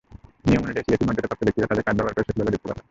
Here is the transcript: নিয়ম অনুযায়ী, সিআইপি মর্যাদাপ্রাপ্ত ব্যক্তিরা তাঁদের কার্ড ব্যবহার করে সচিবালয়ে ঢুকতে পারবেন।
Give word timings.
নিয়ম 0.47 0.61
অনুযায়ী, 0.65 0.85
সিআইপি 0.85 1.05
মর্যাদাপ্রাপ্ত 1.07 1.41
ব্যক্তিরা 1.45 1.67
তাঁদের 1.69 1.85
কার্ড 1.85 1.97
ব্যবহার 1.97 2.15
করে 2.15 2.27
সচিবালয়ে 2.27 2.53
ঢুকতে 2.53 2.67
পারবেন। 2.67 2.79